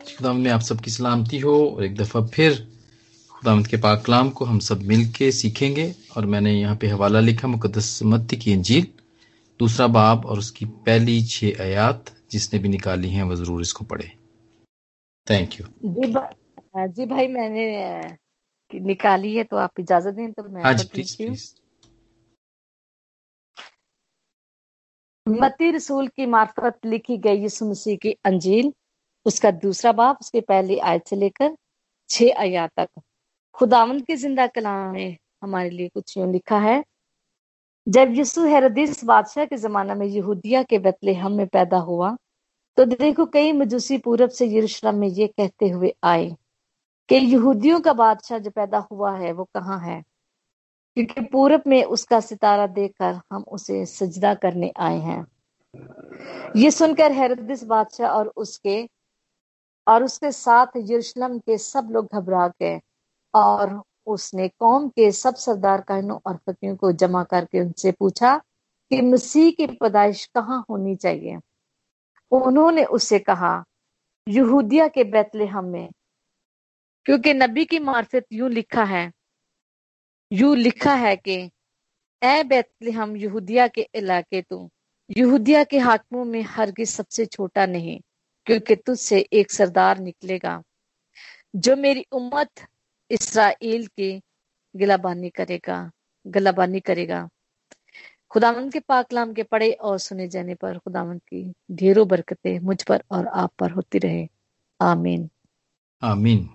[0.00, 2.54] खुदावंद में आप सबकी सलामती हो और एक दफ़ा फिर
[3.30, 7.20] खुदावंद के पाक कलाम को हम सब मिल के सीखेंगे और मैंने यहाँ पे हवाला
[7.20, 8.86] लिखा मुकदस मत्ती की अंजील
[9.60, 14.10] दूसरा बाब और उसकी पहली छः आयात जिसने भी निकाली हैं वह ज़रूर इसको पढ़े।
[15.26, 16.28] थैंक यू जी भा,
[16.86, 17.64] जी भाई मैंने
[18.70, 21.48] निकाली है तो आप इजाज़त दें तो मैं हाँ जी प्लीज़ प्लीज़
[25.26, 28.72] मती रसूल की मार्फत लिखी गई यीशु मसीह की अंजील।
[29.26, 31.56] उसका दूसरा बाप उसके पहली आयत से लेकर
[32.10, 32.88] छह आयात तक।
[33.54, 36.82] खुदावंद के ज़िंदा कलाम में हमारे लिए कुछ यूँ लिखा है।
[37.86, 42.16] जब यीशु हेरदिस बादशाह के जमाना में यहूदिया के हम में पैदा हुआ
[42.78, 46.28] तो देखो कई मजूसी पूरब से यरूशलेम में ये कहते हुए आए
[47.08, 50.02] कि यहूदियों का बादशाह जो पैदा हुआ है, वो कहाँ है?
[50.96, 55.26] क्योंकि पूरब में उसका सितारा देखकर हम उसे सजदा करने आए हैं।
[56.56, 58.82] ये सुनकर हेरदिस बादशाह और उसके
[59.86, 62.80] और उसके साथ यरूशलेम के सब लोग घबरा गए
[63.34, 68.36] और उसने कौम के सब सरदार कहनों और फकीरों को जमा करके उनसे पूछा
[68.90, 71.38] कि मसीह की पैदाइश कहाँ होनी चाहिए?
[72.32, 73.64] उन्होंने उससे कहा,
[74.26, 75.88] यहूदिया के बैतलेहम में।
[77.06, 79.10] क्योंकि नबी की मार्फत यूँ लिखा है,
[80.32, 81.50] यूँ लिखा है कि
[82.22, 84.68] ए बैतलेहम यहूदिया के इलाके तू,
[85.16, 88.00] यहूदिया के हाकमों में हरगिज सबसे छोटा नहीं।
[88.50, 90.62] क्योंकि तुझसे एक सरदार निकलेगा,
[91.56, 92.50] जो मेरी उम्मत
[93.10, 94.22] इसराइल की
[94.76, 95.90] गिलाबानी करेगा,
[96.26, 97.28] गलाबानी करेगा।
[98.30, 103.02] खुदावंत के पाकलाम के पड़े और सुने जाने पर खुदावंत की ढेरों बरकतें मुझ पर
[103.10, 104.28] और आप पर होती रहे।
[104.80, 105.30] आमीन।
[106.02, 106.46] आमीन।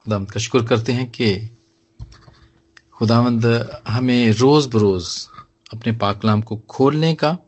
[0.00, 1.50] खुदावंत का शुक्र करते हैं कि
[2.92, 3.44] खुदावंद
[3.88, 5.26] हमें रोज बरोज
[5.74, 7.38] अपने पाकलाम को खोलने का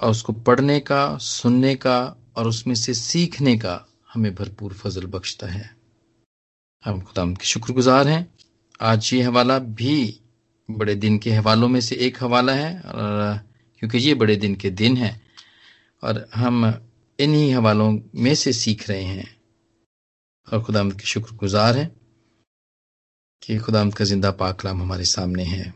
[0.00, 5.46] और उसको पढ़ने का, सुनने का और उसमें से सीखने का हमें भरपूर फजल बख्शता
[5.46, 5.70] है।
[6.84, 8.26] हम खुदा के शुक्रगुजार हैं।
[8.80, 10.20] आज ये हवाला भी
[10.68, 13.38] बड़े दिन के हवालों में से एक हवाला है और,
[13.78, 15.20] क्योंकि ये बड़े दिन के दिन हैं
[16.02, 16.64] और हम
[17.18, 19.34] इन्हीं हवालों में से सीख रहे हैं।
[20.48, 21.88] और खुदा के शुक्रगुजार हैं
[23.42, 25.72] कि खुदा का ज़िंदा पाकलाम हमारे सामने है।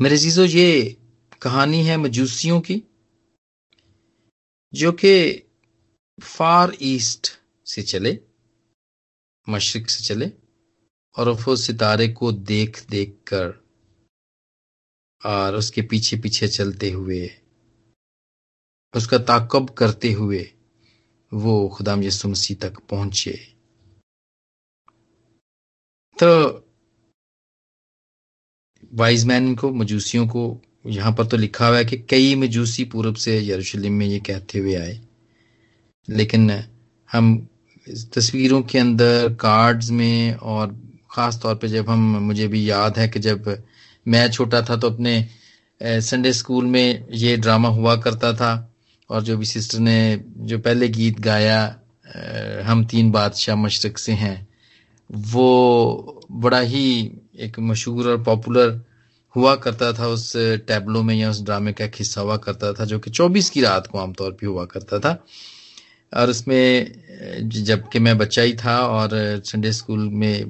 [0.00, 0.96] मेरे जीजो ये
[1.46, 2.82] कहानी है मजूसियों की,
[4.74, 5.42] जो कि
[6.22, 7.26] फार ईस्ट
[7.66, 8.18] से चले,
[9.48, 10.32] मशरक से चले,
[11.18, 13.64] और वो सितारे को देख देख कर
[15.26, 17.30] और उसके पीछे पीछे चलते हुए,
[18.94, 20.52] उसका ताकब करते हुए,
[21.34, 23.54] वो खुदाम यसु मसीह तक पहुँचे।
[26.18, 26.28] तो
[28.94, 33.14] वाइज मैन को, मजूसियों को यहाँ पर तो लिखा हुआ है कि कई मजूसी पूर्व
[33.14, 35.00] से यरूशलेम में ये कहते हुए आए।
[36.08, 36.50] लेकिन
[37.10, 37.36] हम
[38.14, 40.74] तस्वीरों के अंदर कार्ड्स में और
[41.10, 43.56] ख़ास तौर पे जब हम, मुझे भी याद है कि जब
[44.06, 45.26] मैं छोटा था तो अपने
[45.80, 48.52] संडे स्कूल में ये ड्रामा हुआ करता था
[49.10, 51.58] और जो भी सिस्टर ने जो पहले गीत गाया
[52.66, 54.46] हम तीन बादशाह मशरक से हैं,
[55.10, 58.80] वो बड़ा ही एक मशहूर और पॉपुलर
[59.36, 62.84] हुआ करता था उस टैबलो में या उस ड्रामे का एक हिस्सा हुआ करता था,
[62.84, 65.24] जो कि 24 की रात को आमतौर पर हुआ करता था।
[66.12, 69.10] और उसमें जबकि मैं बच्चा ही था और
[69.44, 70.44] संडे स्कूल में,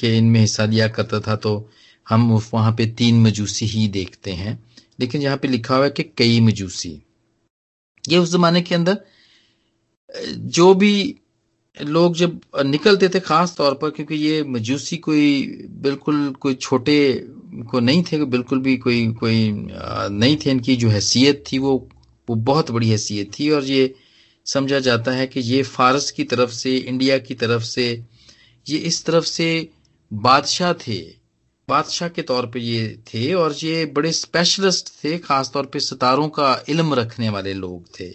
[0.00, 1.70] के इनमें हिस्सा लिया करता था तो
[2.06, 4.58] हम वहाँ पे तीन मजूसी ही देखते हैं।
[5.00, 6.90] लेकिन यहाँ पे लिखा हुआ है कि कई मजूसी।
[8.04, 8.98] ये उस जमाने के अंदर
[10.28, 11.14] जो भी
[11.76, 15.44] लोग जब निकलते थे खास तौर पर, क्योंकि ये मजूसी कोई
[15.82, 16.96] बिल्कुल कोई छोटे
[17.52, 21.88] को नहीं थे, बिल्कुल भी कोई कोई नहीं थे इनकी जो हैसियत थी, वो
[22.28, 23.94] वो बहुत बड़ी हैसियत थी। और ये
[24.46, 28.04] समझा जाता है कि ये फारस की तरफ़ से, इंडिया की तरफ़ से,
[28.68, 29.68] ये इस तरफ़ से
[30.12, 31.22] बादशाह थे।
[31.68, 36.28] बादशाह के तौर पे ये थे और ये बड़े स्पेशलिस्ट थे खास तौर पे सितारों
[36.28, 38.10] का इल्म रखने वाले लोग थे।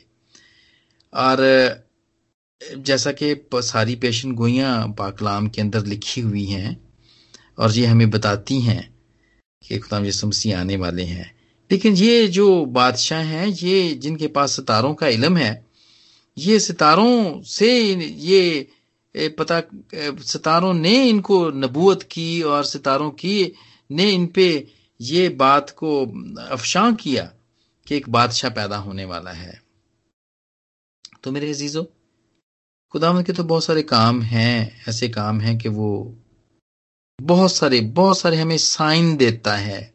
[1.13, 1.85] और,
[2.77, 6.77] जैसा कि सारी पेशन गोइयाँ पाकलाम के अंदर लिखी हुई हैं
[7.57, 8.96] और ये हमें बताती हैं
[9.63, 11.35] कि खुदाम यसु मसीह आने वाले हैं।
[11.71, 15.65] लेकिन ये जो बादशाह हैं, ये जिनके पास सितारों का इलम है,
[16.37, 18.67] ये सितारों से ये
[19.39, 19.61] पता
[20.23, 23.53] सितारों ने इनको नबूत की और सितारों की,
[23.91, 24.67] ने इन पे
[24.99, 26.05] ये बात को
[26.41, 27.23] अफशां किया
[27.87, 29.61] कि एक बादशाह पैदा होने वाला है।
[31.23, 31.83] तो मेरे अजीजों
[32.93, 36.15] खुदावन के तो बहुत सारे काम हैं, ऐसे काम हैं कि वो
[37.19, 39.93] बहुत सारे बहुत सारे हमें साइन देता है,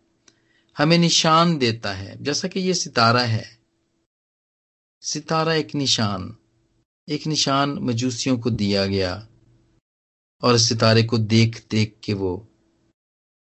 [0.77, 3.45] हमें निशान देता है। जैसा कि ये सितारा है।
[5.03, 6.35] सितारा एक निशान
[7.09, 9.15] एक निशान मजूसियों को दिया गया
[10.43, 12.37] और सितारे को देख देख के वो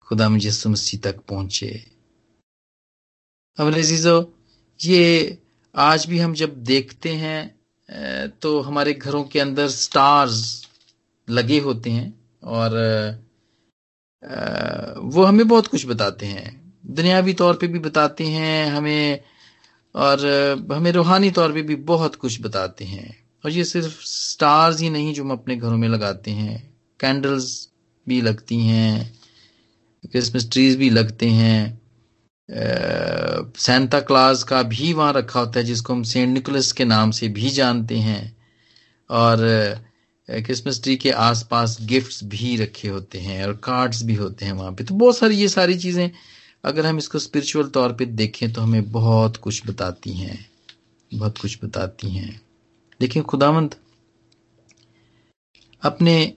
[0.08, 1.68] खुदा मुजस्म मसीह तक पहुँचे।
[3.58, 4.34] अब अजीजो,
[4.80, 5.38] ये
[5.74, 10.66] आज भी हम जब देखते हैं तो हमारे घरों के अंदर स्टार्स
[11.28, 12.12] लगे होते हैं
[12.42, 12.72] और
[14.22, 16.50] वो हमें बहुत कुछ बताते हैं।
[16.86, 19.20] दुनियावी तौर पे भी बताते हैं हमें
[19.94, 20.26] और
[20.72, 25.14] हमें रूहानी तौर पे भी बहुत कुछ बताते हैं। और ये सिर्फ़ स्टार्स ही नहीं
[25.14, 26.56] जो हम अपने घरों में लगाते हैं।
[27.00, 27.68] कैंडल्स
[28.06, 29.12] भी लगती हैं
[30.04, 31.80] क्रिसमस ट्रीज भी लगते हैं।
[33.58, 37.28] सेंटा क्लास का भी वहाँ रखा होता है जिसको हम सेंट निकोलस के नाम से
[37.28, 38.36] भी जानते हैं।
[39.10, 39.38] और
[40.28, 44.72] क्रिसमस ट्री के आसपास गिफ्ट्स भी रखे होते हैं और कार्ड्स भी होते हैं वहाँ
[44.72, 46.10] पे। तो बहुत सारी ये सारी चीज़ें,
[46.64, 50.38] अगर हम इसको स्पिरिचुअल तौर पे देखें तो हमें बहुत कुछ बताती हैं।
[51.12, 52.40] बहुत कुछ बताती हैं।
[53.00, 53.76] देखिए खुदावंत,
[55.82, 56.34] अपने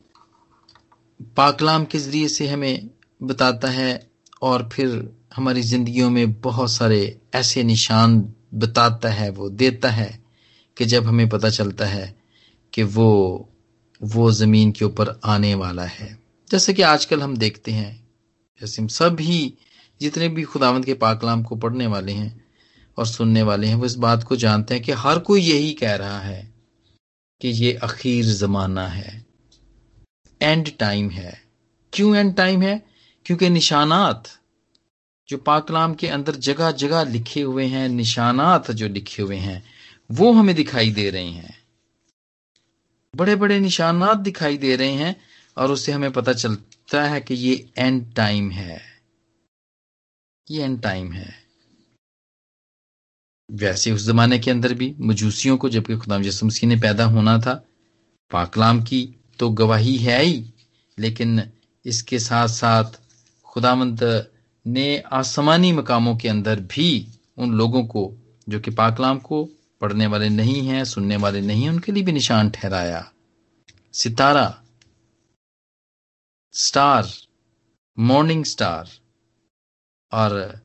[1.37, 2.89] पाकलाम के ज़रिए से हमें
[3.21, 4.07] बताता है
[4.41, 8.19] और फिर हमारी जिंदगियों में बहुत सारे ऐसे निशान
[8.53, 10.19] बताता है, वो देता है
[10.77, 12.15] कि जब हमें पता चलता है
[12.73, 13.47] कि वो
[14.03, 16.19] वो ज़मीन के ऊपर आने वाला है।
[16.51, 18.07] जैसे कि आजकल हम देखते हैं,
[18.61, 19.53] जैसे हम सभी
[20.01, 22.45] जितने भी खुदावंत के पाकलाम को पढ़ने वाले हैं
[22.97, 25.95] और सुनने वाले हैं, वो इस बात को जानते हैं कि हर कोई यही कह
[25.95, 26.53] रहा है
[27.41, 29.25] कि ये अखीर जमाना है।
[30.41, 31.41] एंड टाइम है।
[31.93, 32.85] क्यों एंड टाइम है?
[33.25, 34.29] क्योंकि निशानात
[35.29, 39.63] जो पाकलाम के अंदर जगह जगह लिखे हुए हैं, निशानात जो लिखे हुए हैं,
[40.11, 41.60] वो हमें दिखाई दे रहे हैं।
[43.15, 45.15] बड़े बड़े निशानात दिखाई दे रहे हैं
[45.57, 48.81] और उससे हमें पता चलता है कि ये एंड टाइम है।
[50.49, 51.35] ये एंड टाइम है।
[53.51, 57.39] वैसे उस जमाने के अंदर भी मजूसियों को जबकि खुदाम यसु मसीह ने पैदा होना
[57.39, 57.65] था,
[58.31, 60.53] पाकलाम की तो गवाही है ही,
[60.99, 61.51] लेकिन
[61.85, 62.99] इसके साथ साथ
[63.45, 64.29] खुदामंद
[64.67, 67.07] ने आसमानी मकामों के अंदर भी
[67.37, 68.15] उन लोगों को,
[68.49, 69.49] जो कि पाकलाम को
[69.81, 73.13] पढ़ने वाले नहीं हैं, सुनने वाले नहीं उनके लिए भी निशान ठहराया।
[73.93, 74.63] सितारा।
[76.51, 77.07] स्टार।
[77.99, 78.89] Morning star.
[80.11, 80.61] और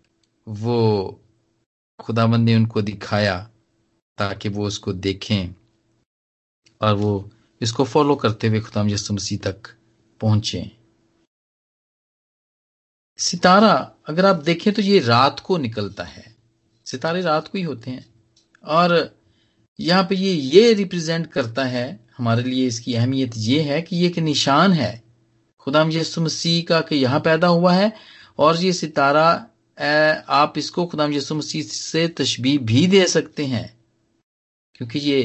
[0.48, 1.20] वो
[2.00, 3.50] खुदाबंद ने उनको दिखाया
[4.18, 5.54] ताकि वो उसको देखें
[6.80, 7.30] और वो
[7.62, 9.76] इसको फॉलो करते हुए खुदाम यसु मसीह तक
[10.20, 10.76] पहुँचे।
[13.18, 16.36] सितारा, अगर आप देखें तो ये रात को निकलता है।
[16.84, 18.15] सितारे रात को ही होते हैं।
[18.66, 18.94] और
[19.78, 24.06] यहाँ पे ये ये रिप्रेजेंट करता है, हमारे लिए इसकी अहमियत ये है कि ये
[24.06, 25.02] एक निशान है।
[25.60, 27.92] खुदाम यसु मसीह का कि यहाँ पैदा हुआ है
[28.38, 29.28] और ये सितारा
[30.32, 33.66] आप इसको खुदाम यसु मसीह से तशबी भी दे सकते हैं।
[34.74, 35.22] क्योंकि ये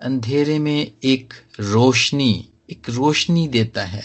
[0.00, 4.02] अंधेरे में एक रोशनी एक रोशनी देता है।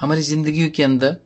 [0.00, 1.16] हमारी ज़िंदगी के अंदर,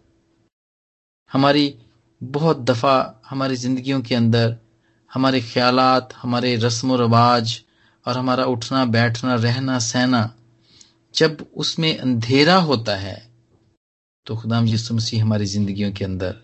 [1.30, 1.74] हमारी
[2.20, 4.56] बहुत दफ़ा हमारी जिंदगियों के अंदर
[5.12, 7.60] हमारे ख्यालात, हमारे रस्म रवाज
[8.06, 10.22] और हमारा उठना, बैठना, रहना, सहना,
[11.14, 13.18] जब उसमें अंधेरा होता है
[14.26, 16.34] तो खुदाम यसु मसीह हमारी जिंदगियों के अंदर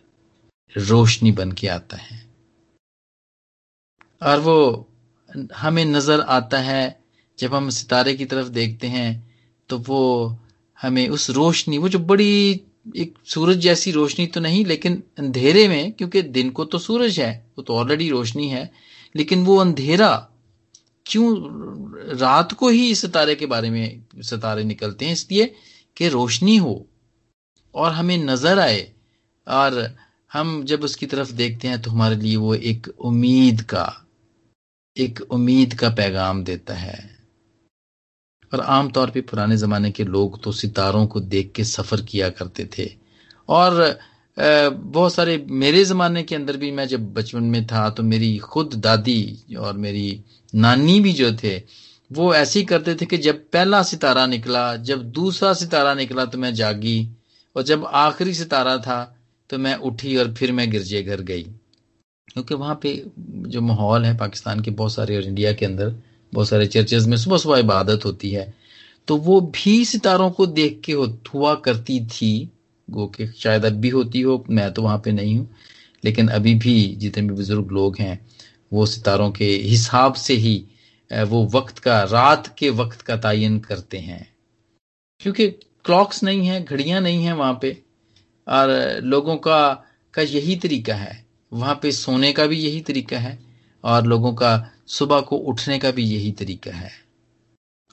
[0.74, 2.24] रोशनी बन के आता है।
[4.22, 4.88] और वो
[5.56, 7.00] हमें नज़र आता है,
[7.38, 9.10] जब हम सितारे की तरफ़ देखते हैं
[9.70, 10.02] तो वो
[10.78, 15.92] हमें उस रोशनी, वो जो बड़ी एक सूरज जैसी रोशनी तो नहीं, लेकिन अंधेरे में,
[15.92, 18.70] क्योंकि दिन को तो सूरज है, वो तो ऑलरेडी रोशनी है,
[19.14, 20.28] लेकिन वो अंधेरा
[21.06, 21.34] क्यों,
[22.18, 25.54] रात को ही सितारे के बारे में सितारे निकलते हैं, इसलिए
[25.96, 26.86] कि रोशनी हो
[27.74, 28.92] और हमें नज़र आए,
[29.46, 29.96] और
[30.32, 34.06] हम जब उसकी तरफ़ देखते हैं तो हमारे लिए वो एक उम्मीद का,
[34.96, 37.15] एक उम्मीद का पैगाम देता है।
[38.52, 42.68] और आमतौर पे पुराने जमाने के लोग तो सितारों को देख के सफ़र किया करते
[42.78, 42.90] थे।
[43.48, 43.98] और
[44.36, 48.74] बहुत सारे मेरे ज़माने के अंदर भी मैं जब बचपन में था तो मेरी खुद
[48.76, 50.20] दादी और मेरी
[50.52, 51.56] नानी भी जो थे,
[52.10, 56.38] वो ऐसे ही करते थे कि जब पहला सितारा निकला, जब दूसरा सितारा निकला तो
[56.38, 57.08] मैं जागी
[57.56, 59.02] और जब आखिरी सितारा था
[59.50, 61.42] तो मैं उठी और फिर मैं गिरजे घर गई।
[62.28, 65.94] क्योंकि वहाँ पे जो माहौल है पाकिस्तान के बहुत सारे और इंडिया के अंदर
[66.36, 68.54] बहुत सारे चर्चेज में सुबह सुबह इबादत होती है।
[69.08, 72.50] तो वो भी सितारों को देख के हुआ करती थी,
[72.90, 75.48] वो कि शायद अब भी होती हो, मैं तो वहाँ पे नहीं हूँ।
[76.04, 78.26] लेकिन अभी भी जितने भी बुज़ुर्ग लोग हैं,
[78.72, 80.64] वो सितारों के हिसाब से ही
[81.10, 84.28] वो वक्त का, रात के वक्त का तयन करते हैं।
[85.20, 85.48] क्योंकि
[85.84, 87.76] क्लॉक्स नहीं है, घड़ियाँ नहीं है वहाँ पे,
[88.48, 93.45] और लोगों का का यही तरीका है। वहाँ पे सोने का भी यही तरीका है।
[93.86, 94.52] और लोगों का
[94.88, 96.90] सुबह को उठने का भी यही तरीका है।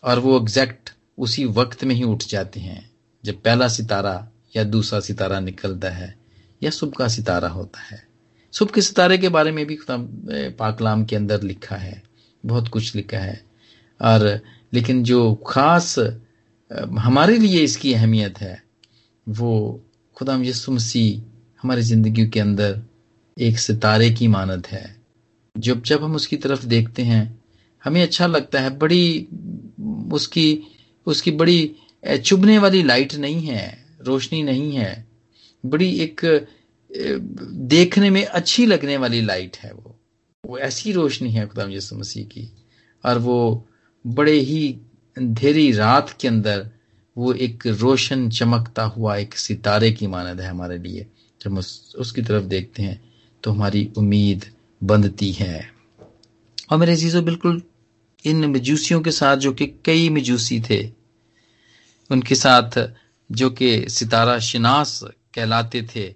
[0.03, 2.89] और वो एग्जैक्ट उसी वक्त में ही उठ जाते हैं,
[3.23, 6.15] जब पहला सितारा या दूसरा सितारा निकलता है
[6.62, 8.01] या सुबह का सितारा होता है।
[8.53, 12.01] सुबह के सितारे के बारे में भी पाकलाम के अंदर लिखा है,
[12.43, 13.41] बहुत कुछ लिखा है।
[14.00, 14.39] और
[14.73, 15.95] लेकिन जो खास
[17.00, 18.62] हमारे लिए इसकी अहमियत है,
[19.27, 19.81] वो
[20.17, 21.21] खुदा यसु मसीह
[21.63, 22.81] हमारी ज़िंदगी के अंदर
[23.38, 25.02] एक सितारे की मानद है।
[25.57, 27.24] जब जब हम उसकी तरफ़ देखते हैं
[27.83, 29.27] हमें अच्छा लगता है बड़ी
[30.13, 30.45] उसकी
[31.05, 31.75] उसकी बड़ी
[32.25, 35.07] चुभने वाली लाइट नहीं है रोशनी नहीं है
[35.65, 36.22] बड़ी एक
[36.91, 40.00] देखने में अच्छी लगने वाली लाइट है वो।
[40.45, 42.50] वो ऐसी रोशनी है खुदा यसु मसीह की
[43.03, 43.67] और वो
[44.07, 44.67] बड़े ही
[45.17, 46.69] अंधेरी रात के अंदर
[47.17, 51.05] वो एक रोशन चमकता हुआ एक सितारे की मानद है हमारे लिए।
[51.41, 53.01] जब उस, उसकी तरफ़ देखते हैं
[53.43, 54.45] तो हमारी उम्मीद
[54.83, 55.73] बंधती है।
[56.71, 57.61] और मेरे चीज़ों बिल्कुल
[58.25, 60.91] इन मजूसियों के साथ, जो कि कई मजूसी थे,
[62.11, 62.89] उनके साथ
[63.31, 66.15] जो कि सितारा शिनास कहलाते थे,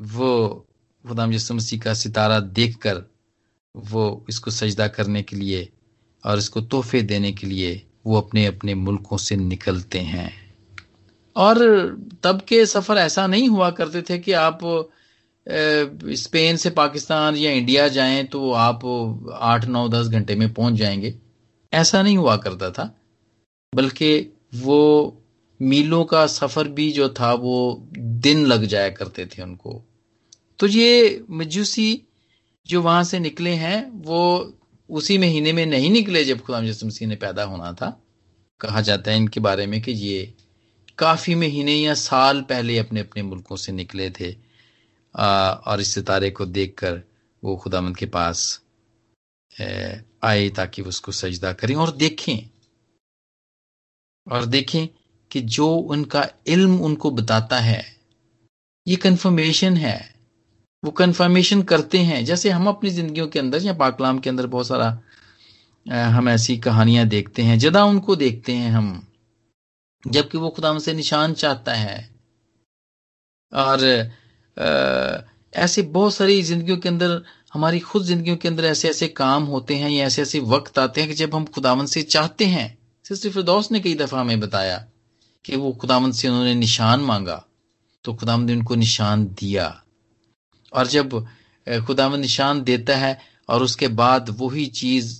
[0.00, 0.66] वो
[1.08, 3.02] खुदाम यसु मसीह का सितारा देखकर,
[3.76, 5.68] वो इसको सजदा करने के लिए
[6.24, 10.54] और इसको तोहफे देने के लिए वो अपने अपने मुल्कों से निकलते हैं।
[11.36, 11.58] और
[12.22, 14.58] तब के सफ़र ऐसा नहीं हुआ करते थे कि आप
[15.46, 18.84] स्पेन से पाकिस्तान या इंडिया जाएँ तो आप
[19.32, 21.14] आठ, नौ, दस घंटे में पहुँच जाएँगे।
[21.72, 22.94] ऐसा नहीं हुआ करता था,
[23.72, 24.18] बल्कि
[24.54, 25.20] वो
[25.60, 29.82] मीलों का सफ़र भी जो था वो दिन लग जाया करते थे उनको।
[30.58, 32.00] तो ये मजूसी
[32.66, 34.54] जो वहाँ से निकले हैं, वो
[34.90, 38.00] उसी महीने में नहीं निकले जब खुदाम मसीह ने पैदा होना था।
[38.60, 40.32] कहा जाता है इनके बारे में कि ये
[40.98, 44.30] काफ़ी महीने या साल पहले अपने अपने मुल्कों से निकले थे।
[45.14, 47.02] और इस सितारे को देखकर
[47.44, 48.60] वो खुदामंद के पास
[50.24, 52.38] आए ताकि वो उसको सजदा करें और देखें।
[54.26, 54.86] और देखें
[55.30, 57.96] कि जो उनका इल्म उनको बताता है,
[58.86, 60.14] ये कंफर्मेशन है।
[60.84, 64.66] वो कंफर्मेशन करते हैं। जैसे हम अपनी जिंदगियों के अंदर या पाकलाम के अंदर बहुत
[64.66, 65.00] सारा
[65.86, 69.06] हम ऐसी कहानियाँ देखते हैं, जदा उनको देखते हैं हम,
[70.06, 72.10] जबकि वो खुदा से निशान चाहता है।
[73.52, 73.80] और
[74.56, 79.74] ऐसे बहुत सारी जिंदगियों के अंदर, हमारी खुद जिंदगियों के अंदर ऐसे ऐसे काम होते
[79.76, 82.66] हैं या ऐसे ऐसे वक्त आते हैं कि जब हम खुदावन से चाहते हैं।
[83.04, 84.84] सिस्टर फिरदौस ने कई दफ़ा हमें बताया
[85.44, 87.44] कि वो खुदावन से उन्होंने निशान मांगा
[88.04, 89.66] तो खुदावन ने उनको निशान दिया।
[90.72, 91.26] और जब
[91.86, 93.18] खुदावन निशान देता है
[93.48, 95.18] और उसके बाद वही चीज़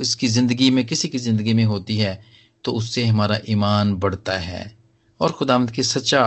[0.00, 2.22] इसकी ज़िंदगी में, किसी की ज़िंदगी में होती है
[2.64, 4.76] तो उससे हमारा ईमान बढ़ता है
[5.20, 6.22] और खुदामद के सच्चा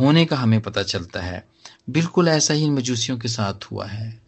[0.00, 1.48] होने का हमें पता चलता है।
[1.90, 4.22] बिल्कुल ऐसा ही इन मजूसियों के साथ हुआ है।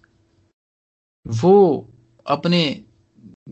[1.26, 1.88] वो
[2.26, 2.84] अपने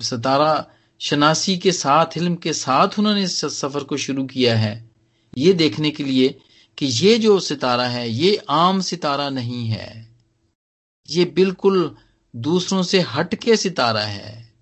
[0.02, 0.66] सतारा
[1.00, 4.90] शनासी के साथ इल्म के साथ उन्होंने इस सफ़र को शुरू किया है।
[5.38, 6.38] ये देखने के लिए
[6.78, 10.16] कि ये जो सितारा है, ये आम सितारा नहीं है।
[11.10, 11.96] ये बिल्कुल
[12.36, 14.54] दूसरों से हट के सितारा है।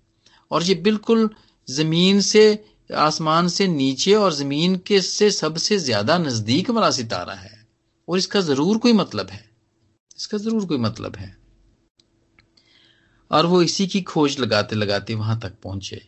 [0.51, 1.29] और ये बिल्कुल
[1.69, 7.61] ज़मीन से आसमान से नीचे और ज़मीन के से सबसे ज़्यादा नज़दीक वाला सितारा है।
[8.07, 9.43] और इसका ज़रूर कोई मतलब है।
[10.17, 11.35] इसका ज़रूर कोई मतलब है।
[13.31, 16.01] और वो इसी की खोज लगाते लगाते वहाँ तक पहुँचे,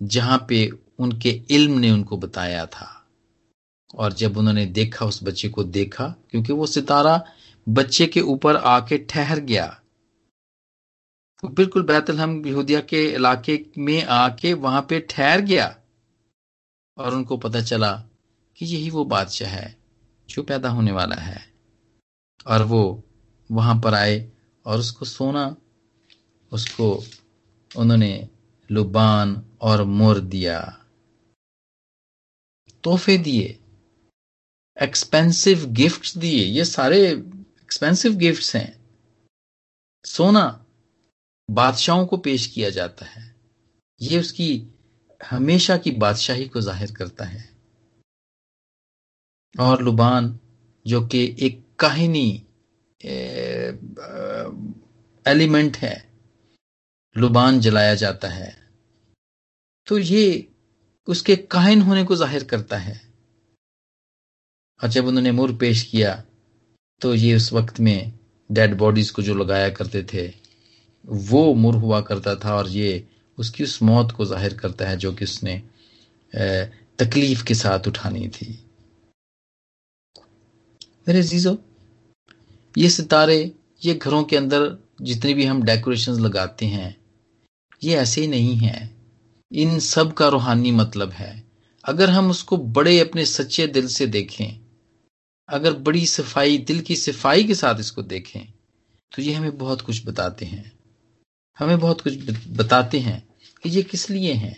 [0.00, 2.96] जहाँ पे उनके इल्म ने उनको बताया था।
[3.94, 7.22] और जब उन्होंने देखा, उस बच्चे को देखा, क्योंकि वो सितारा
[7.66, 9.79] बच्चे के ऊपर आके ठहर गया
[11.44, 15.76] बिल्कुल बैतलहम यहूदिया के इलाके में आके वहाँ पे ठहर गया
[16.98, 18.04] और उनको पता चला
[18.56, 19.76] कि यही वो बादशाह है,
[20.28, 21.52] जो पैदा होने वाला है।
[22.46, 23.04] और वो
[23.50, 24.32] वहाँ पर आए
[24.66, 25.56] और उसको सोना,
[26.52, 27.04] उसको
[27.76, 28.28] उन्होंने
[28.70, 30.86] लुबान और मोर दिया।
[32.84, 33.58] तोहफे दिए
[34.82, 37.10] एक्सपेंसिव गिफ्ट्स दिए, ये सारे
[37.62, 38.80] एक्सपेंसिव गिफ्ट्स हैं।
[40.04, 40.66] सोना
[41.50, 43.22] बादशाहों को पेश किया जाता है।
[44.00, 44.50] ये उसकी
[45.20, 47.48] हमेशा की बादशाही को ज़ाहिर करता है।
[49.54, 50.38] और लुबान,
[50.86, 52.28] जो कि एक काहिनी
[55.26, 55.94] एलिमेंट है,
[57.16, 58.56] लुबान जलाया जाता है।
[59.86, 60.46] तो ये
[61.08, 63.00] उसके काहिन होने को ज़ाहिर करता है।
[64.80, 66.14] और जब उन्होंने मुर पेश किया
[67.00, 68.12] तो ये उस वक्त में
[68.50, 70.26] डेड बॉडीज को जो लगाया करते थे
[71.04, 73.04] वो मुर हुआ करता था और ये
[73.38, 75.62] उसकी उस मौत को ज़ाहिर करता है जो कि उसने
[76.98, 78.46] तकलीफ़ के साथ उठानी थी।
[81.08, 81.56] मेरे जीजो
[82.74, 83.52] ये सितारे,
[83.82, 86.96] ये घरों के अंदर जितनी भी हम डेकोरेशंस लगाते हैं,
[87.82, 88.90] ये ऐसे ही नहीं है।
[89.50, 91.42] इन सब का रूहानी मतलब है,
[91.84, 94.60] अगर हम उसको बड़े अपने सच्चे दिल से देखें,
[95.48, 98.40] अगर बड़ी सफ़ाई, दिल की सफ़ाई के साथ इसको देखें
[99.12, 100.70] तो ये हमें बहुत कुछ बताते हैं।
[101.58, 102.16] हमें बहुत कुछ
[102.48, 103.22] बताते हैं
[103.62, 104.56] कि ये किस लिए हैं।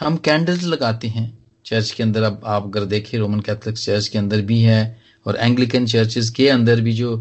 [0.00, 1.26] हम कैंडल्स लगाते हैं।
[1.66, 4.80] चर्च के अंदर अब आप अगर देखें रोमन कैथोलिक चर्च के अंदर भी है
[5.26, 7.16] और एंग्लिकन चर्चेस के अंदर भी जो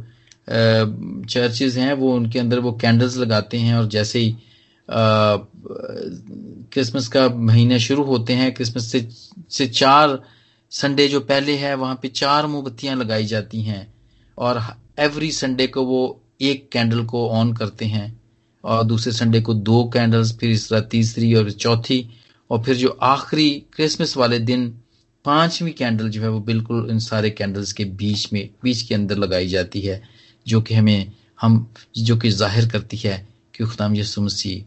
[0.50, 4.36] चर्चेज हैं, वो उनके अंदर वो कैंडल्स लगाते हैं और जैसे ही
[6.74, 9.08] क्रिसमस का महीना शुरू होते हैं क्रिसमस से
[9.50, 10.22] से चार
[10.72, 13.94] संडे जो पहले है, वहाँ पे चार मोमबत्तियाँ लगाई जाती हैं
[14.38, 14.62] और
[15.00, 18.22] एवरी संडे को वो एक कैंडल को ऑन करते हैं
[18.64, 22.08] और दूसरे संडे को दो कैंडल्स फिर इस तरह तीसरी और चौथी
[22.50, 24.68] और फिर जो आखिरी क्रिसमस वाले दिन
[25.26, 29.18] पांचवी कैंडल जो है वो बिल्कुल इन सारे कैंडल्स के बीच में, बीच के अंदर
[29.18, 30.02] लगाई जाती है,
[30.46, 31.12] जो कि हमें,
[31.42, 34.64] हम, जो कि ज़ाहिर करती है कि खुदाम यसु मसीह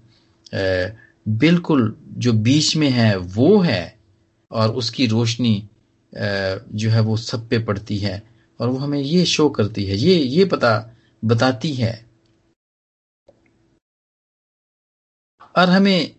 [1.28, 3.98] बिल्कुल जो बीच में है, वो है
[4.50, 5.62] और उसकी रोशनी
[6.12, 8.22] जो है वो सब पे पड़ती है
[8.60, 10.70] और वो हमें ये शो करती है। ये ये पता
[11.22, 11.94] बताती है।
[15.54, 16.14] और हमें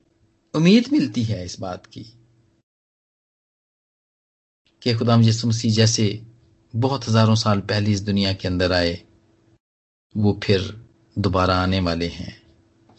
[0.53, 2.03] उम्मीद मिलती है इस बात की
[4.81, 6.07] कि खुदाम यसु जैसे
[6.73, 8.93] बहुत हज़ारों साल पहले इस दुनिया के अंदर आए,
[10.15, 10.61] वो फिर
[11.15, 12.35] दोबारा आने वाले हैं।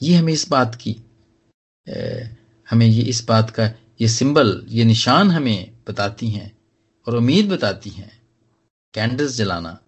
[0.01, 0.93] ये हमें इस बात की
[2.69, 6.51] हमें ये इस बात का ये सिंबल, ये निशान हमें बताती हैं
[7.07, 8.11] और उम्मीद बताती हैं।
[8.95, 9.79] कैंडल्स जलाना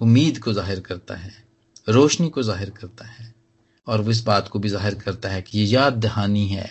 [0.00, 1.32] उम्मीद को ज़ाहिर करता है।
[1.88, 3.34] रोशनी को ज़ाहिर करता है
[3.86, 6.70] और वो इस बात को भी ज़ाहिर करता है कि ये याद दहानी है।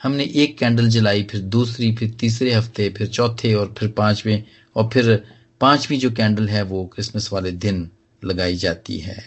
[0.00, 4.44] हमने एक कैंडल जलाई, फिर दूसरी, फिर तीसरे हफ़्ते, फिर चौथे और फिर पाँचवें,
[4.76, 5.16] और फिर
[5.60, 7.90] पांचवी जो कैंडल है वो क्रिसमस वाले दिन
[8.22, 9.18] लगाई जाती है।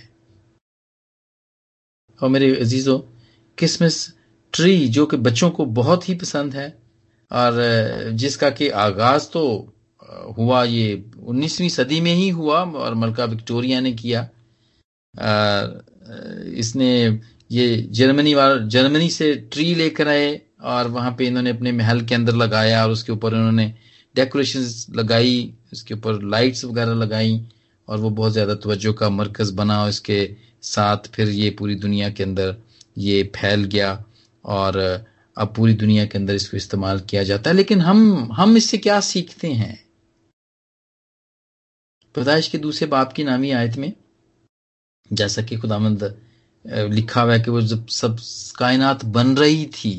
[2.20, 2.98] और मेरे अजीजों,
[3.58, 4.14] क्रिसमस
[4.54, 6.68] ट्री जो कि बच्चों को बहुत ही पसंद है,
[7.32, 9.44] और जिसका कि आगाज़ तो
[10.38, 14.30] हुआ ये 19वीं सदी में ही हुआ, और मलका विक्टोरिया ने किया।
[16.58, 17.20] इसने
[17.52, 22.16] ये जर्मनी वाल, जर्मनी से ट्री लेकर आए और वहाँ पे इन्होंने अपने महल के
[22.16, 23.74] अंदर लगाया और उसके ऊपर उन्होंने
[24.16, 27.42] डेकोरेशन लगाई उसके ऊपर लाइट्स वगैरह लगाई
[27.88, 32.10] और वो बहुत ज़्यादा तवज्जो का मरकज बना और इसके साथ फिर ये पूरी दुनिया
[32.10, 32.56] के अंदर
[32.98, 34.04] ये फैल गया
[34.46, 34.78] और
[35.38, 39.00] अब पूरी दुनिया के अंदर इसको इस्तेमाल किया जाता है। लेकिन हम हम इससे क्या
[39.00, 39.80] सीखते हैं?
[42.16, 43.92] पैदाइश के दूसरे बाप की नामी आयत में
[45.12, 46.04] जैसा कि खुदामंद
[46.66, 48.18] लिखा हुआ है कि वो जब सब
[48.58, 49.96] कायनात बन रही थी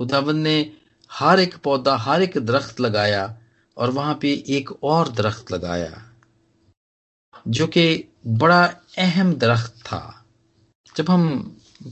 [0.00, 0.56] खुदाबंद ने
[1.10, 3.36] हर एक पौधा, हर एक दरख्त लगाया
[3.76, 6.02] और वहाँ पे एक और दरख्त लगाया,
[7.48, 8.64] जो कि बड़ा
[8.98, 10.24] अहम दरख्त था।
[10.94, 11.38] जब हम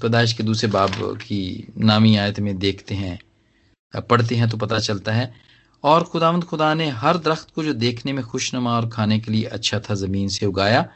[0.01, 3.19] पैदाइश के दूसरे बाब की नामी आयत में देखते हैं
[3.95, 5.33] पढ़ते हैं तो पता चलता है,
[5.85, 9.45] और खुदावंद खुदा ने हर दरख्त को जो देखने में खुशनुमा और खाने के लिए
[9.47, 10.88] अच्छा था, ज़मीन से उगाया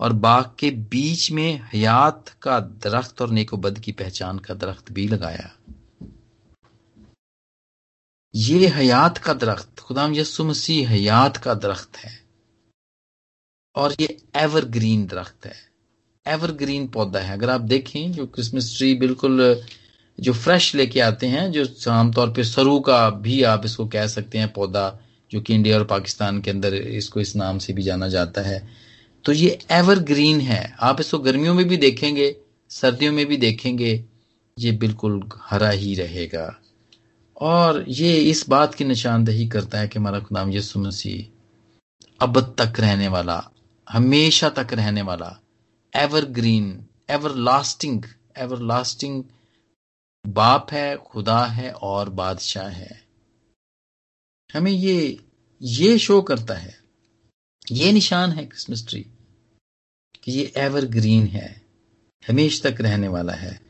[0.00, 5.08] और बाग के बीच में हयात का दरख्त और नेकोबद की पहचान का दरख्त भी
[5.08, 5.56] लगाया।
[8.34, 12.22] ये हयात का दरख्त, खुदाम यसु मसीह हयात का दरख्त है।
[13.76, 15.72] और ये एवरग्रीन दरख्त है।
[16.26, 19.62] एवरग्रीन पौधा है। अगर आप देखें, जो क्रिसमस ट्री बिल्कुल,
[20.20, 24.38] जो फ्रेश लेके आते हैं, जो आमतौर पे सरू का भी आप इसको कह सकते
[24.38, 25.00] हैं पौधा,
[25.30, 28.81] जो कि इंडिया और पाकिस्तान के अंदर इसको इस नाम से भी जाना जाता है।
[29.24, 32.36] तो ये एवरग्रीन है। आप इसको गर्मियों में भी देखेंगे,
[32.70, 34.04] सर्दियों में भी देखेंगे,
[34.58, 36.60] ये बिल्कुल हरा ही रहेगा।
[37.40, 41.28] और ये इस बात की निशानदही करता है कि हमारा खुदाम यसु मसीह
[42.20, 43.50] अब तक रहने वाला,
[43.88, 45.40] हमेशा तक रहने वाला
[45.96, 48.02] evergreen everlasting
[48.38, 49.24] everlasting
[50.26, 53.02] बाप है, खुदा है और बादशाह है।
[54.54, 55.18] हमें ये
[55.62, 56.80] ये शो करता है।
[57.72, 59.06] ये निशान है क्रिसमस ट्री
[60.22, 61.62] कि ये एवर ग्रीन है,
[62.28, 63.60] हमेश तक रहने वाला है,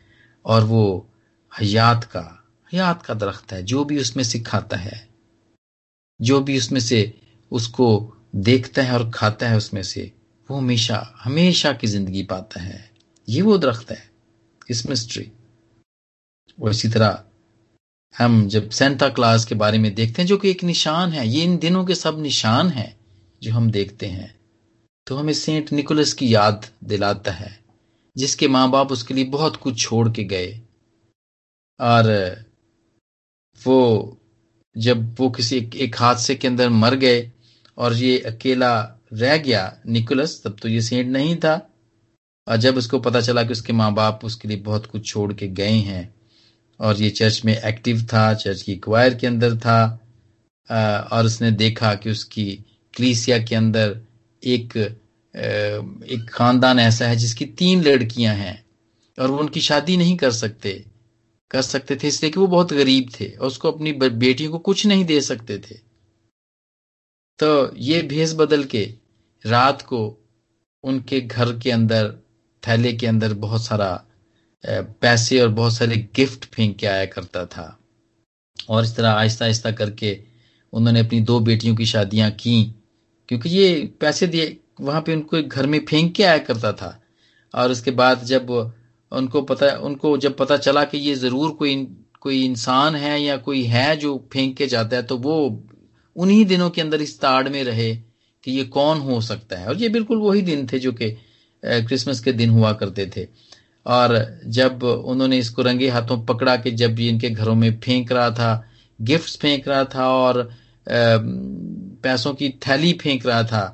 [0.45, 1.11] और वो
[1.53, 2.29] हयात का
[2.73, 5.09] हयात का दरख्त है, जो भी उसमें से खाता है,
[6.21, 7.21] जो भी उसमें से
[7.53, 10.13] उसको देखता है और खाता है उसमें से,
[10.49, 12.91] वो हमेशा हमेशा की ज़िंदगी पाता है।
[13.29, 14.11] ये वो दरख्त है
[14.63, 15.31] क्रिसमस ट्री
[16.59, 17.23] और इसी तरह
[18.15, 21.45] हम जब सेंटा क्लास के बारे में देखते हैं, जो कि एक निशान है, ये
[21.45, 22.97] इन दिनों के सब निशान हैं,
[23.43, 24.42] जो हम देखते हैं।
[25.07, 27.59] तो हमें सेंट निकोलस की याद दिलाता है,
[28.17, 30.61] जिसके माँ बाप उसके लिए बहुत कुछ छोड़ के गए।
[31.81, 32.11] और
[33.61, 34.19] वो,
[34.77, 37.31] जब वो किसी एक हादसे के अंदर मर गए
[37.79, 38.73] और ये अकेला
[39.13, 41.55] रह गया निकोलस, तब तो ये सेंट नहीं था।
[42.47, 45.49] और जब उसको पता चला कि उसके माँ बाप उसके लिए बहुत कुछ छोड़ के
[45.51, 46.15] गए हैं,
[46.81, 49.99] और ये चर्च में एक्टिव था, चर्च की क्वायर के अंदर था
[51.13, 52.45] और उसने देखा कि उसकी
[52.95, 54.01] क्लीसिया के अंदर
[54.43, 54.77] एक
[56.07, 58.65] एक खानदान ऐसा है जिसकी तीन लड़कियाँ हैं
[59.19, 60.73] और वो उनकी शादी नहीं कर सकते
[61.51, 64.87] कर सकते थे इसलिए कि वो बहुत गरीब थे और उसको अपनी बेटियों को कुछ
[64.87, 65.75] नहीं दे सकते थे।
[67.39, 68.83] तो ये भेस बदल के
[69.45, 70.01] रात को
[70.85, 72.11] उनके घर के अंदर,
[72.63, 74.05] थैले के अंदर बहुत सारा
[74.65, 77.79] पैसे और बहुत सारे गिफ्ट फेंक के आया करता था।
[78.71, 80.19] और इस तरह आहिस्ता आहिस्ता करके
[80.73, 82.75] उन्होंने अपनी दो बेटियों की शादियाँ की।
[83.33, 83.69] क्योंकि ये
[84.01, 86.99] पैसे दिए, वहाँ पे उनको एक घर में फेंक के आया करता था।
[87.55, 88.51] और उसके बाद जब
[89.13, 91.77] उनको पता, उनको जब पता चला कि ये ज़रूर कोई
[92.21, 95.37] कोई इंसान है या कोई है जो फेंक के जाता है तो वो
[96.17, 97.95] उन्हीं दिनों के अंदर इस ताड़ में रहे
[98.45, 101.11] कि ये कौन हो सकता है। और ये बिल्कुल वही दिन थे जो कि
[101.63, 103.27] क्रिसमस के दिन हुआ करते थे।
[103.87, 104.17] और
[104.51, 108.53] जब उन्होंने इसको रंगे हाथों पकड़ा कि जब ये इनके घरों में फेंक रहा था
[108.99, 110.43] गिफ्ट्स फेंक रहा था और
[112.03, 113.65] पैसों की थैली फेंक रहा था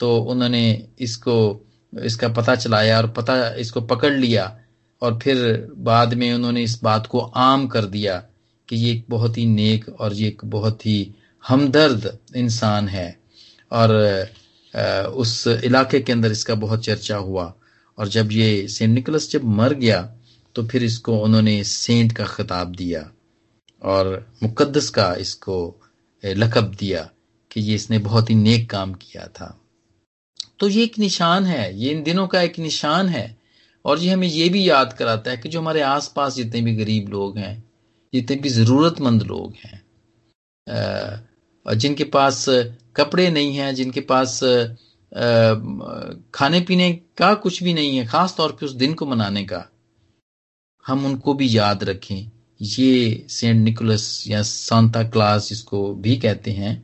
[0.00, 1.60] तो उन्होंने इसको,
[1.92, 4.58] इसका पता चलाया और पता, इसको पकड़ लिया
[5.02, 8.16] और फिर बाद में उन्होंने इस बात को आम कर दिया
[8.68, 11.14] कि ये एक बहुत ही नेक और ये एक बहुत ही
[11.44, 13.18] हमदर्द इंसान है।
[13.72, 13.90] और
[15.14, 17.52] उस इलाके के अंदर इसका बहुत चर्चा हुआ
[17.98, 20.00] और जब ये सेंट निकलस जब मर गया
[20.56, 23.08] तो फिर इसको उन्होंने सेंट का खिताब दिया
[23.82, 24.08] और
[24.42, 25.56] मुकद्दस का इसको
[26.22, 27.08] लकब दिया।
[27.52, 29.58] कि ये इसने बहुत ही नेक काम किया था।
[30.60, 33.36] तो ये एक निशान है, ये इन दिनों का एक निशान है।
[33.84, 37.08] और ये हमें ये भी याद कराता है कि जो हमारे आसपास जितने भी गरीब
[37.08, 37.62] लोग हैं,
[38.12, 39.82] जितने भी जरूरतमंद लोग हैं
[41.66, 42.44] और जिनके पास
[42.96, 44.38] कपड़े नहीं हैं, जिनके पास
[46.34, 49.64] खाने पीने का कुछ भी नहीं है, खास तौर पे उस दिन को मनाने का,
[50.86, 56.74] हम उनको भी याद रखें। ये सेंट निकोलस या सांता क्लास जिसको भी कहते हैं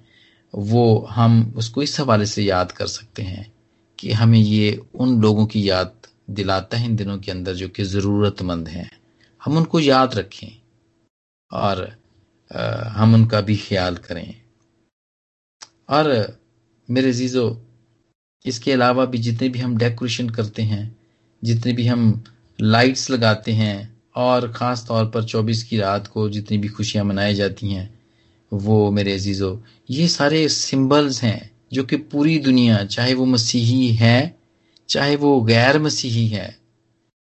[0.54, 3.52] वो हम उसको इस हवाले से याद कर सकते हैं
[3.98, 5.92] कि हमें ये उन लोगों की याद
[6.30, 8.90] दिलाता है इन दिनों के अंदर जो कि ज़रूरतमंद हैं।
[9.42, 10.48] हम उनको याद रखें
[11.50, 11.96] और
[12.88, 14.34] हम उनका भी ख्याल करें।
[15.88, 16.38] और
[16.90, 17.44] मेरे जीजो
[18.44, 20.96] इसके अलावा भी जितने भी हम डेकोरेशन करते हैं,
[21.42, 22.24] जितने भी हम
[22.58, 27.34] लाइट्स लगाते हैं, और ख़ास तौर पर 24 की रात को जितनी भी खुशियाँ मनाई
[27.34, 27.97] जाती हैं
[28.52, 34.38] वो मेरे अजीज़ो, ये सारे सिंबल्स हैं जो कि पूरी दुनिया, चाहे वो मसीही है,
[34.88, 36.58] चाहे वो गैर मसीही है,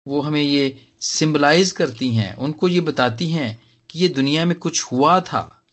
[0.07, 4.83] वो हमें ये सिंबलाइज करती हैं, उनको ये बताती हैं कि ये दुनिया में कुछ
[4.83, 5.63] हुआ था,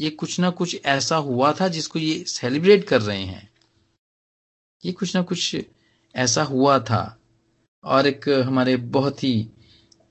[0.00, 3.50] ये कुछ ना कुछ ऐसा हुआ था जिसको ये सेलिब्रेट कर रहे हैं।
[4.84, 5.56] ये कुछ ना कुछ
[6.14, 7.18] ऐसा हुआ था
[7.84, 9.48] और एक हमारे बहुत ही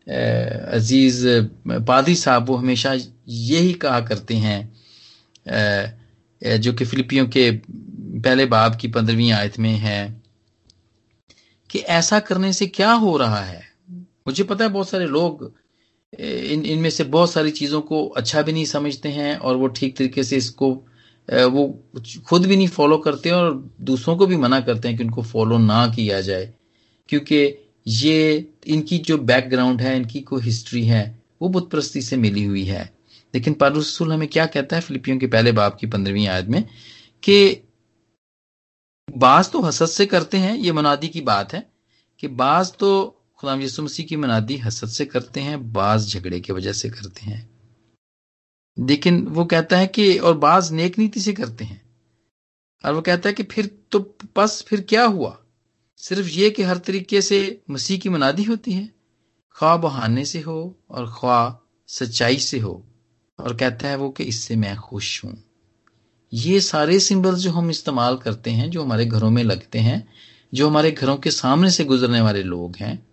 [0.08, 1.28] अज़ीज़
[1.88, 2.94] पादी साहब, वो हमेशा
[3.28, 4.60] यही कहा करते हैं
[6.60, 10.22] जो कि फिलिपियों के पहले बाब की पंद्रहवीं आयत में है,
[11.70, 13.62] कि ऐसा करने से क्या हो रहा है?
[14.28, 15.52] मुझे पता है बहुत सारे लोग
[16.14, 19.98] इन, इनमें से बहुत सारी चीज़ों को अच्छा भी नहीं समझते हैं और वो ठीक
[19.98, 20.72] तरीके से इसको
[21.28, 21.64] वो
[22.28, 25.58] खुद भी नहीं फॉलो करते और दूसरों को भी मना करते हैं कि उनको फॉलो
[25.58, 26.54] ना किया जाए,
[27.10, 27.46] क्योंकि
[27.88, 32.64] ये इनकी जो बैकग्राउंड है, इनकी कोई हिस्ट्री है, वो बुत प्रस्ती से मिली हुई
[32.64, 32.98] है।
[33.36, 36.68] लेकिन पारूसुल हमें क्या कहता है फिलिपियों के पहले बाप की पंद्रहवीं आयत में?
[37.24, 37.64] कि
[39.18, 41.72] बाज तो हसद से करते हैं, ये मनादी की बात है।
[42.20, 46.54] कि बाज तो खुदाम यसु मसीह की मनादी हसद से करते हैं, बाज झगड़े की
[46.54, 47.50] वजह से करते हैं।
[48.88, 51.82] लेकिन वो कहता है कि, और बाज नेक नीति से करते हैं।
[52.86, 55.44] और वो कहता है कि फिर तो बस फिर क्या हुआ?
[55.98, 58.90] सिर्फ़ ये कि हर तरीके से मसीह की मनादी होती है।
[59.52, 62.86] ख्वा बहाने से हो और ख्वा सच्चाई से हो
[63.40, 65.44] और कहता है वो कि इससे मैं खुश हूँ।
[66.34, 70.08] ये सारे सिंबल्स जो हम इस्तेमाल करते हैं, जो हमारे घरों में लगते हैं,
[70.54, 73.08] जो हमारे घरों के सामने से गुजरने वाले लोग हैं,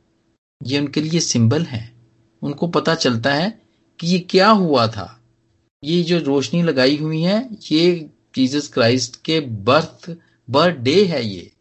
[0.62, 1.94] ये उनके लिए सिंबल है।
[2.42, 3.62] उनको पता चलता है
[4.00, 5.22] कि ये क्या हुआ था।
[5.84, 10.16] ये जो रोशनी लगाई हुई है, ये जीसस क्राइस्ट के बर्थ
[10.50, 11.53] बर्थ डे है ये।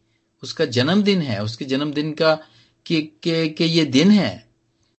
[0.43, 2.33] उसका जन्मदिन है उसके जन्मदिन का
[2.85, 4.45] के, के, के ये दिन है।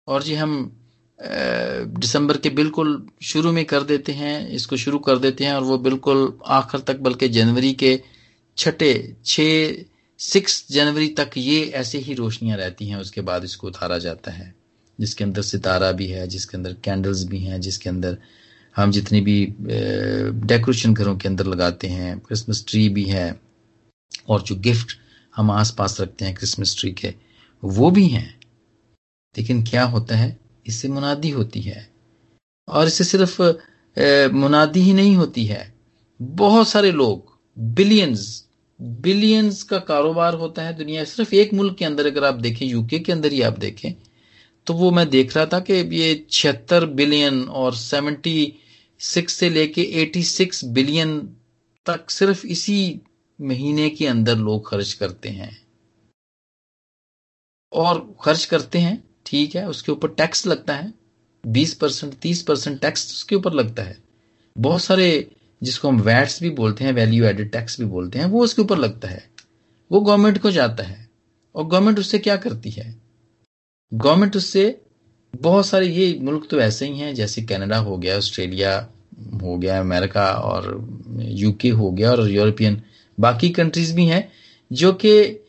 [0.07, 0.71] और जी हम
[1.97, 5.77] दिसंबर के बिल्कुल शुरू में कर देते हैं इसको शुरू कर देते हैं और वो
[5.77, 7.99] बिल्कुल आखिर तक बल्कि जनवरी के
[8.57, 8.93] छठे
[9.25, 9.41] छ
[10.19, 14.53] सिक्स जनवरी तक ये ऐसे ही रोशनियाँ रहती हैं उसके बाद इसको उतारा जाता है।
[14.99, 18.17] जिसके अंदर सितारा भी है जिसके अंदर कैंडल्स भी हैं जिसके अंदर
[18.75, 19.35] हम जितनी भी
[20.47, 23.27] डेकोरेशन घरों के अंदर लगाते हैं क्रिसमस ट्री भी है
[24.29, 24.97] और जो गिफ्ट
[25.35, 27.13] हम आस पास रखते हैं क्रिसमस ट्री के।
[27.63, 28.39] वो भी हैं,
[29.35, 30.37] लेकिन क्या होता है?
[30.67, 31.87] इससे मुनादी होती है।
[32.67, 33.41] और इससे सिर्फ़
[34.33, 35.73] मुनादी ही नहीं होती है।
[36.19, 38.43] बहुत सारे लोग बिलियंस
[38.79, 42.99] बिलियंस का कारोबार होता है दुनिया, सिर्फ़ एक मुल्क के अंदर अगर आप देखें यूके
[42.99, 43.93] के अंदर ही आप देखें
[44.67, 48.53] तो वो मैं देख रहा था कि ये छिहत्तर बिलियन और सेवेंटी
[48.99, 51.17] सिक्स से लेके एटी सिक्स बिलियन
[51.85, 52.77] तक सिर्फ़ इसी
[53.41, 55.67] महीने के अंदर लोग खर्च करते हैं।
[57.73, 60.93] और खर्च करते हैं, ठीक है, उसके ऊपर टैक्स लगता है,
[61.47, 63.97] बीस परसेंट, तीस परसेंट टैक्स उसके ऊपर लगता है।
[64.57, 65.31] बहुत सारे
[65.63, 68.77] जिसको हम वैट्स भी बोलते हैं वैल्यू एडेड टैक्स भी बोलते हैं, वो उसके ऊपर
[68.77, 69.31] लगता है।
[69.91, 71.09] वो गवर्नमेंट को जाता है।
[71.55, 73.01] और गवर्नमेंट उससे क्या करती है?
[73.93, 74.81] गवर्नमेंट उससे
[75.35, 78.91] बहुत सारे, ये मुल्क तो ऐसे ही हैं, जैसे कनाडा हो गया ऑस्ट्रेलिया
[79.41, 80.87] हो गया अमेरिका और
[81.19, 82.81] यूके हो गया और यूरोपियन
[83.17, 84.31] बाकी कंट्रीज़ भी हैं,
[84.71, 85.41] जो कि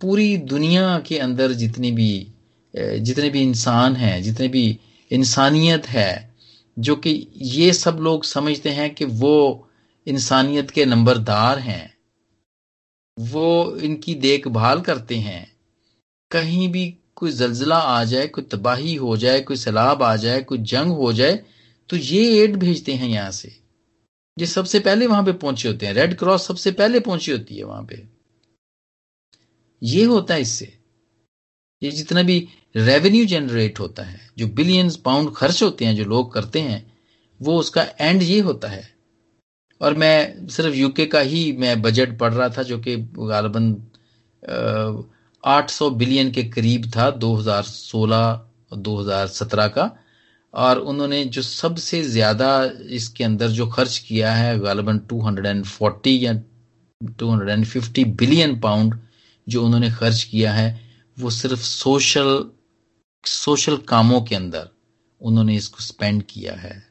[0.00, 2.26] पूरी दुनिया के अंदर जितनी भी
[2.74, 4.78] जितने भी इंसान हैं, जितने भी
[5.10, 6.34] इंसानियत है,
[6.76, 9.68] जो कि ये सब लोग समझते हैं कि वो
[10.06, 11.94] इंसानियत के नंबरदार हैं,
[13.16, 15.46] वो इनकी देखभाल करते हैं।
[16.30, 16.86] कहीं भी
[17.16, 21.12] कोई जलजिला आ जाए, कोई तबाही हो जाए, कोई सैलाब आ जाए, कोई जंग हो
[21.12, 21.42] जाए
[21.90, 23.56] तो ये एड भेजते हैं यहाँ से।
[24.38, 27.64] ये सबसे पहले वहाँ पे पहुँचे होते हैं। रेड क्रॉस सबसे पहले पहुँची होती है
[27.64, 28.08] वहाँ पे।
[29.82, 30.78] ये होता है इससे।
[31.82, 36.32] ये जितना भी रेवेन्यू जनरेट होता है, जो बिलियंस पाउंड खर्च होते हैं, जो लोग
[36.32, 36.92] करते हैं,
[37.42, 38.94] वो उसका एंड ये होता है।
[39.80, 43.74] और मैं सिर्फ़ यूके का ही मैं बजट पढ़ रहा था, जो कि गालबन
[45.44, 50.03] 800 बिलियन के करीब था 2016 और 2017 का।
[50.54, 56.32] और उन्होंने जो सबसे ज़्यादा इसके अंदर जो खर्च किया है, गालबन 240 या
[57.02, 58.98] 250 बिलियन पाउंड
[59.48, 60.80] जो उन्होंने खर्च किया है,
[61.18, 62.50] वो सिर्फ़ सोशल
[63.26, 64.68] सोशल कामों के अंदर
[65.20, 66.86] उन्होंने इसको स्पेंड किया है।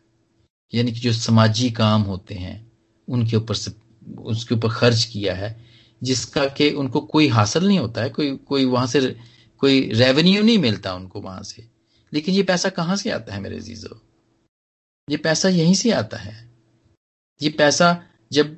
[0.73, 2.71] यानी कि जो समाजी काम होते हैं,
[3.09, 3.71] उनके ऊपर से,
[4.17, 5.65] उसके ऊपर खर्च किया है,
[6.03, 9.15] जिसका कि उनको कोई हासिल नहीं होता है, कोई कोई वहाँ से,
[9.57, 11.72] कोई रेवेन्यू नहीं मिलता उनको वहाँ से।
[12.13, 13.99] लेकिन ये पैसा कहाँ से आता है मेरे जीजो
[15.07, 16.33] ये पैसा यहीं से आता है।
[17.41, 17.87] ये पैसा
[18.31, 18.57] जब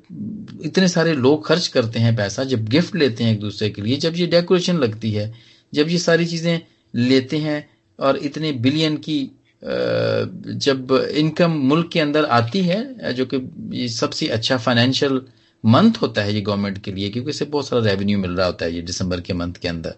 [0.64, 3.96] इतने सारे लोग खर्च करते हैं पैसा, जब गिफ्ट लेते हैं एक दूसरे के लिए,
[3.96, 5.32] जब ये डेकोरेशन लगती है,
[5.72, 6.60] जब ये सारी चीज़ें
[6.94, 9.18] लेते हैं और इतने बिलियन की
[9.62, 15.20] जब इनकम मुल्क के अंदर आती है, जो कि सबसे अच्छा फाइनेंशियल
[15.64, 18.64] मंथ होता है ये गवर्नमेंट के लिए, क्योंकि इससे बहुत सारा रेवेन्यू मिल रहा होता
[18.64, 19.94] है ये दिसंबर के मंथ के अंदर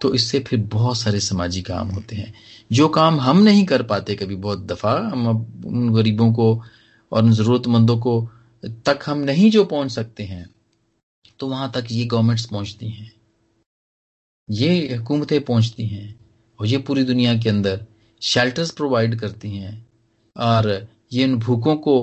[0.00, 2.32] तो इससे फिर बहुत सारे समाजी काम होते हैं।
[2.70, 5.26] जो काम हम नहीं कर पाते कभी बहुत दफ़ा, हम
[5.66, 6.62] उन गरीबों को
[7.12, 8.20] और उन जरूरतमंदों को
[8.86, 10.48] तक हम नहीं जो पहुँच सकते हैं
[11.40, 13.12] तो वहाँ तक ये गवर्नमेंट्स पहुँचती हैं।
[14.48, 16.14] ये हुकूमतें पहुँचती हैं
[16.58, 17.84] और ये पूरी दुनिया के अंदर
[18.22, 19.86] शेल्टर्स प्रोवाइड करती हैं
[20.36, 22.00] और ये उन भूखों को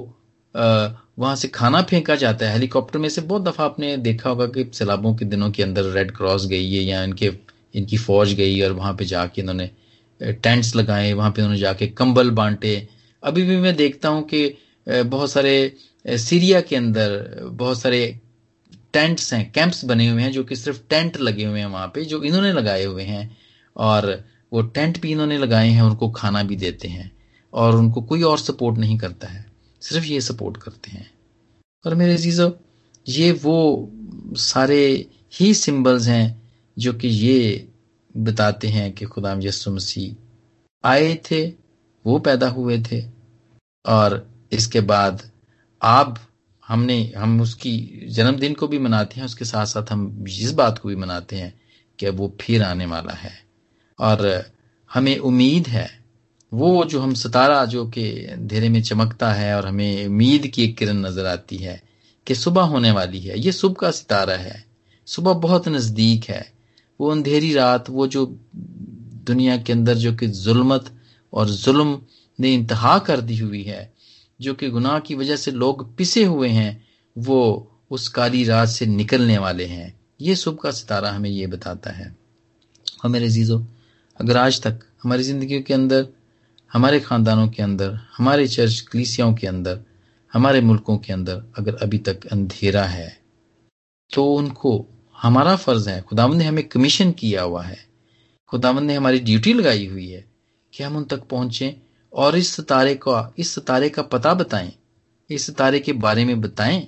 [0.55, 4.69] वहाँ से खाना फेंका जाता है। हेलीकॉप्टर में से बहुत दफ़ा आपने देखा होगा कि
[4.73, 7.31] सैलाबों के दिनों के अंदर रेड क्रॉस गई है या इनके,
[7.75, 9.69] इनकी फौज गई और वहाँ पे जाके इन्होंने
[10.21, 12.87] टेंट्स लगाए, वहाँ पे उन्होंने जाके कंबल बांटे।
[13.23, 14.57] अभी भी मैं देखता हूँ कि
[14.87, 15.53] बहुत सारे
[16.05, 18.19] सीरिया के अंदर बहुत सारे
[18.93, 22.05] टेंट्स हैं कैंप्स बने हुए हैं, जो कि सिर्फ़ टेंट लगे हुए हैं वहाँ पे,
[22.05, 23.37] जो इन्होंने लगाए हुए हैं।
[23.75, 27.11] और वो टेंट भी इन्होंने लगाए हैं, उनको खाना भी देते हैं,
[27.53, 29.45] और उनको कोई और सपोर्ट नहीं करता है,
[29.81, 31.09] सिर्फ़ ये सपोर्ट करते हैं।
[31.85, 32.51] और मेरे चीज़ों
[33.05, 33.91] ये वो
[34.37, 36.41] सारे ही सिंबल्स हैं,
[36.77, 37.67] जो कि ये
[38.17, 41.45] बताते हैं कि खुदाम यसु मसीह आए थे,
[42.05, 43.03] वो पैदा हुए थे
[43.85, 45.31] और इसके बाद
[45.81, 46.19] आप,
[46.67, 50.89] हमने, हम उसकी जन्मदिन को भी मनाते हैं, उसके साथ साथ हम इस बात को
[50.89, 51.53] भी मनाते हैं
[51.99, 53.31] कि वो फिर आने वाला है।
[53.99, 54.51] और
[54.93, 55.89] हमें उम्मीद है,
[56.53, 60.77] वो जो हम सितारा जो कि अंधेरे में चमकता है और हमें उम्मीद की एक
[60.77, 61.81] किरण नज़र आती है
[62.27, 64.65] कि सुबह होने वाली है। ये सुबह का सितारा है,
[65.07, 66.60] सुबह बहुत नज़दीक है।
[67.01, 68.25] वो अंधेरी रात, वो जो
[69.25, 70.91] दुनिया के अंदर जो कि जुल्मत
[71.33, 72.01] और जुल्म
[72.39, 73.93] ने इंतहा कर दी हुई है,
[74.41, 76.87] जो कि गुनाह की वजह से लोग पिसे हुए हैं,
[77.17, 81.89] वो उस काली रात से निकलने वाले हैं। ये सुबह का सितारा हमें ये बताता
[81.89, 82.15] है।
[83.03, 83.65] और मेरे जीजो
[84.19, 86.07] अगर आज तक हमारी ज़िंदगी के अंदर,
[86.73, 89.79] हमारे खानदानों के अंदर, हमारे चर्च, कलीसियाओं के अंदर,
[90.33, 93.21] हमारे मुल्कों के अंदर अगर अभी तक अंधेरा है
[94.13, 94.85] तो उनको
[95.21, 97.77] हमारा फ़र्ज़ है। खुदावन ने हमें कमीशन किया हुआ है।
[98.49, 100.25] खुदावन ने हमारी ड्यूटी लगाई हुई है
[100.73, 101.75] कि हम उन तक पहुँचे
[102.13, 104.71] और इस सितारे का, इस सितारे का पता बताएँ,
[105.29, 106.87] इस सितारे के बारे में बताएँ,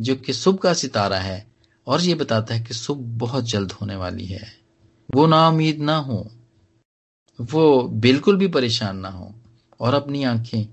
[0.00, 1.46] जो कि सुबह का सितारा है
[1.86, 4.52] और ये बताता है कि सुबह बहुत जल्द होने वाली है।
[5.14, 6.30] वो नाउमीद ना हो,
[7.40, 9.34] वो बिल्कुल भी परेशान ना हो
[9.80, 10.66] और अपनी आँखें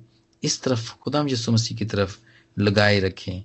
[0.44, 2.18] इस तरफ़ खुदाम यसु मसीह की तरफ़
[2.60, 3.44] लगाए रखें,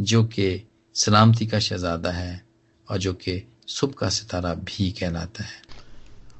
[0.00, 2.51] जो कि सलामती का शहजादा है।
[2.92, 5.62] और जो कि सुबह का सितारा भी कहलाता है।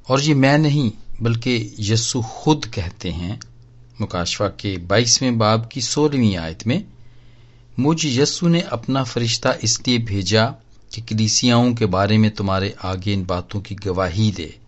[0.09, 3.39] और ये मैं नहीं, बल्कि यस्सु खुद कहते हैं,
[4.01, 6.85] मुकाशवा के बाईसवें बाब की सोलहवीं आयत में,
[7.79, 10.45] मुझ यस्सु ने अपना फरिश्ता इसलिए भेजा
[10.95, 14.59] कि कलीसियाओं के बारे में तुम्हारे आगे इन बातों की गवाही दे।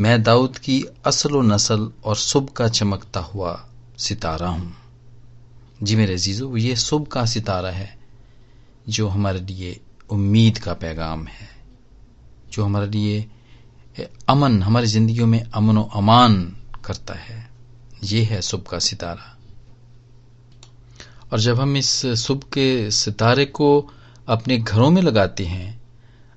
[0.00, 4.74] मैं दाऊद की असल व नस्ल और सुबह का चमकता हुआ सितारा हूँ।
[5.82, 7.98] जी मेरे अजीजो, ये सुबह का सितारा है
[8.88, 11.48] जो हमारे लिए उम्मीद का पैगाम है,
[12.52, 13.26] जो हमारे लिए
[14.28, 16.34] अमन, हमारी जिंदगियों में अमन व अमान
[16.84, 17.48] करता है।
[18.04, 19.34] ये है सुबह का सितारा।
[21.32, 23.90] और जब हम इस सुबह के सितारे को
[24.28, 25.80] अपने घरों में लगाते हैं,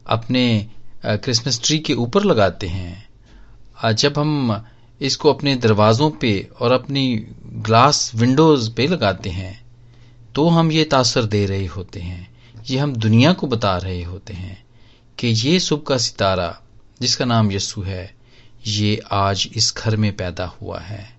[0.06, 0.68] अपने
[1.06, 4.64] क्रिसमस ट्री के ऊपर लगाते हैं जब हम
[5.02, 9.62] इसको अपने दरवाजों पे और अपनी ग्लास विंडोज़ पे लगाते हैं
[10.36, 12.28] तो हम ये तासर दे रहे होते हैं।
[12.70, 14.64] ये हम दुनिया को बता रहे होते हैं
[15.18, 16.62] कि ये सुबह का सितारा,
[17.02, 18.14] जिसका नाम यस्सु है,
[18.68, 21.10] ये आज इस घर में पैदा हुआ है।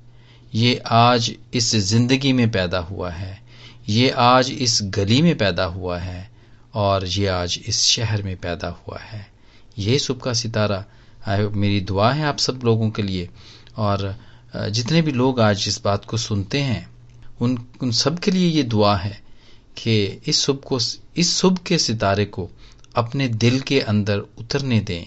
[0.55, 3.41] ये आज इस ज़िंदगी में पैदा हुआ है।
[3.89, 6.31] ये आज इस गली में पैदा हुआ है
[6.75, 9.27] और ये आज इस शहर में पैदा हुआ है।
[9.79, 10.85] ये सुबह का सितारा।
[11.29, 13.29] मेरी दुआ है आप सब लोगों के लिए।
[13.77, 14.15] और
[14.55, 16.89] जितने भी लोग आज इस बात को सुनते हैं,
[17.41, 19.21] उन उन सब के लिए ये दुआ है
[19.79, 20.79] कि इस सुबह को,
[21.17, 22.51] इस सुबह के सितारे को
[22.95, 25.05] अपने दिल के अंदर उतरने दें,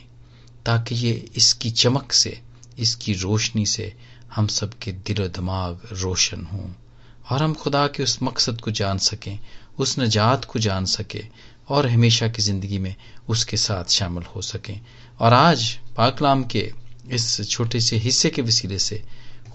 [0.66, 2.42] ताकि ये इसकी चमक से,
[2.80, 3.94] इसकी रोशनी से
[4.36, 6.74] हम सब के दिल दिमाग रोशन हों,
[7.32, 9.40] और हम खुदा के उस मकसद को जान सकें,
[9.78, 11.26] उस नजात को जान सके,
[11.70, 12.96] और हमेशा की ज़िंदगी में
[13.30, 14.82] उसके साथ शामिल हो सकें।
[15.20, 16.74] और आज पाकलाम के
[17.10, 19.04] इस छोटे से हिस्से के वसीले से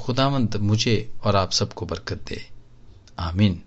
[0.01, 2.47] खुदावंद मुझे और आप सबको बरकत दे।
[3.19, 3.63] आमीन।